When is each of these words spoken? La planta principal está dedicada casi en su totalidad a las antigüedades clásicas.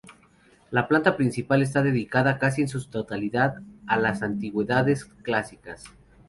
La 0.71 0.87
planta 0.87 1.15
principal 1.15 1.61
está 1.61 1.83
dedicada 1.83 2.39
casi 2.39 2.63
en 2.63 2.67
su 2.67 2.83
totalidad 2.89 3.57
a 3.85 3.97
las 3.97 4.23
antigüedades 4.23 5.05
clásicas. 5.05 5.83